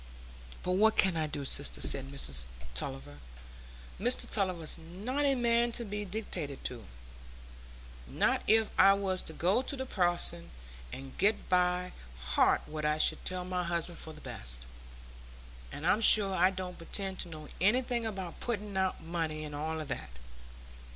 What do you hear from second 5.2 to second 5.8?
a man